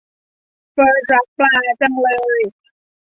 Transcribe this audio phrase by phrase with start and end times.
[0.73, 2.07] เฟิสท์รักปลาจังเล
[2.39, 2.41] ย